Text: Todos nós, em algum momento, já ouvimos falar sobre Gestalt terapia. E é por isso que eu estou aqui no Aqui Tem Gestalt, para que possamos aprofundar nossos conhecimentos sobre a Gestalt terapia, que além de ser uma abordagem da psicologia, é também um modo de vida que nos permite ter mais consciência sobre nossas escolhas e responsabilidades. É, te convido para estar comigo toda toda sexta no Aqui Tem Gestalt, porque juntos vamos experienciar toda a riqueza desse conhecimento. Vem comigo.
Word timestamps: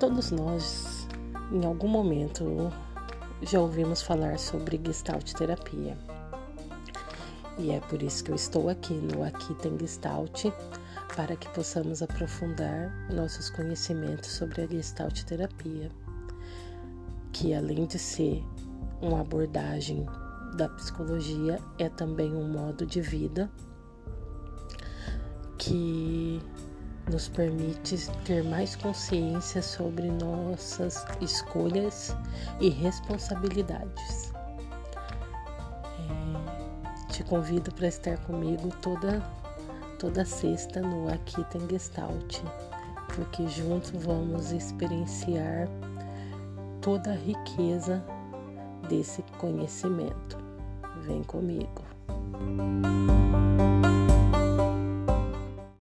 Todos 0.00 0.30
nós, 0.30 1.06
em 1.52 1.62
algum 1.66 1.86
momento, 1.86 2.72
já 3.42 3.60
ouvimos 3.60 4.00
falar 4.00 4.38
sobre 4.38 4.80
Gestalt 4.82 5.30
terapia. 5.34 5.94
E 7.58 7.70
é 7.70 7.80
por 7.80 8.02
isso 8.02 8.24
que 8.24 8.30
eu 8.30 8.34
estou 8.34 8.70
aqui 8.70 8.94
no 8.94 9.22
Aqui 9.22 9.52
Tem 9.56 9.78
Gestalt, 9.78 10.46
para 11.14 11.36
que 11.36 11.46
possamos 11.50 12.00
aprofundar 12.02 12.90
nossos 13.12 13.50
conhecimentos 13.50 14.30
sobre 14.30 14.62
a 14.62 14.66
Gestalt 14.66 15.22
terapia, 15.24 15.90
que 17.30 17.52
além 17.52 17.84
de 17.84 17.98
ser 17.98 18.42
uma 19.02 19.20
abordagem 19.20 20.06
da 20.56 20.66
psicologia, 20.70 21.60
é 21.78 21.90
também 21.90 22.34
um 22.34 22.50
modo 22.50 22.86
de 22.86 23.02
vida 23.02 23.50
que 25.58 26.40
nos 27.10 27.28
permite 27.28 28.08
ter 28.24 28.44
mais 28.44 28.76
consciência 28.76 29.60
sobre 29.60 30.10
nossas 30.10 31.04
escolhas 31.20 32.16
e 32.60 32.70
responsabilidades. 32.70 34.32
É, 35.98 37.12
te 37.12 37.24
convido 37.24 37.72
para 37.72 37.88
estar 37.88 38.16
comigo 38.18 38.70
toda 38.80 39.22
toda 39.98 40.24
sexta 40.24 40.80
no 40.80 41.12
Aqui 41.12 41.44
Tem 41.50 41.68
Gestalt, 41.68 42.40
porque 43.14 43.46
juntos 43.48 43.92
vamos 44.02 44.50
experienciar 44.50 45.68
toda 46.80 47.10
a 47.10 47.16
riqueza 47.16 48.02
desse 48.88 49.22
conhecimento. 49.38 50.38
Vem 51.02 51.22
comigo. 51.24 51.84